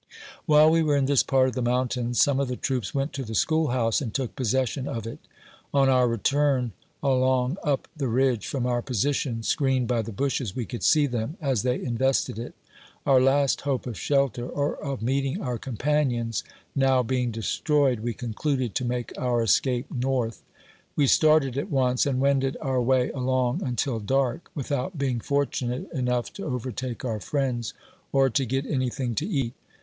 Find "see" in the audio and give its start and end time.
10.81-11.05